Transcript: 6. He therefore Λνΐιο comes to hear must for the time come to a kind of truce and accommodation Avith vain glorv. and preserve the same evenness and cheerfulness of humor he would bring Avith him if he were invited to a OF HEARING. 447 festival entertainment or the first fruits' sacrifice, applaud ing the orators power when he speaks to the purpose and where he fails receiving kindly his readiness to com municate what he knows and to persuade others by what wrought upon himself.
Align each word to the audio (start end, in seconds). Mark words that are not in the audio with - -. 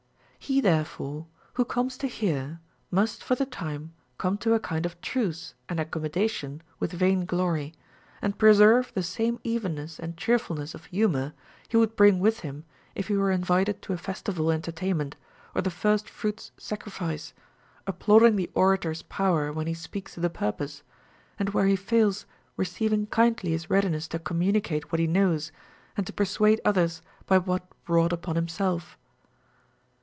6. 0.43 0.47
He 0.55 0.59
therefore 0.59 1.27
Λνΐιο 1.55 1.67
comes 1.69 1.97
to 1.99 2.07
hear 2.07 2.59
must 2.89 3.23
for 3.23 3.35
the 3.35 3.45
time 3.45 3.93
come 4.17 4.37
to 4.39 4.53
a 4.55 4.59
kind 4.59 4.85
of 4.85 4.99
truce 4.99 5.53
and 5.69 5.79
accommodation 5.79 6.61
Avith 6.81 6.89
vain 6.89 7.25
glorv. 7.27 7.73
and 8.21 8.37
preserve 8.37 8.91
the 8.93 9.03
same 9.03 9.39
evenness 9.45 9.97
and 9.99 10.17
cheerfulness 10.17 10.75
of 10.75 10.85
humor 10.85 11.31
he 11.69 11.77
would 11.77 11.95
bring 11.95 12.19
Avith 12.19 12.41
him 12.41 12.65
if 12.95 13.07
he 13.07 13.15
were 13.15 13.31
invited 13.31 13.81
to 13.83 13.93
a 13.93 13.93
OF 13.93 14.05
HEARING. 14.05 14.15
447 14.15 14.15
festival 14.15 14.51
entertainment 14.51 15.15
or 15.55 15.61
the 15.61 15.71
first 15.71 16.09
fruits' 16.09 16.51
sacrifice, 16.57 17.33
applaud 17.87 18.23
ing 18.23 18.35
the 18.35 18.49
orators 18.55 19.03
power 19.03 19.53
when 19.53 19.67
he 19.67 19.73
speaks 19.75 20.15
to 20.15 20.19
the 20.19 20.29
purpose 20.29 20.81
and 21.39 21.49
where 21.51 21.67
he 21.67 21.75
fails 21.77 22.25
receiving 22.57 23.05
kindly 23.05 23.51
his 23.51 23.69
readiness 23.69 24.05
to 24.09 24.19
com 24.19 24.39
municate 24.41 24.85
what 24.91 24.99
he 24.99 25.07
knows 25.07 25.51
and 25.95 26.05
to 26.07 26.11
persuade 26.11 26.59
others 26.65 27.01
by 27.27 27.37
what 27.37 27.67
wrought 27.87 28.11
upon 28.11 28.35
himself. 28.35 28.97